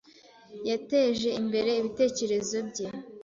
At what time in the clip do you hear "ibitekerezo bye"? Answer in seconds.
1.79-2.87